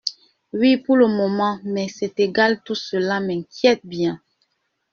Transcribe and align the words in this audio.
Oui, 0.51 0.77
pour 0.77 0.97
le 0.97 1.05
moment; 1.07 1.59
mais 1.63 1.87
c’est 1.87 2.19
égal, 2.19 2.59
tout 2.65 2.73
cela 2.73 3.19
m’inquiète 3.19 3.81
bien. 3.83 4.19